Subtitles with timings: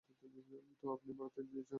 [0.79, 1.69] তো আপনি বার্তা দিতে চান?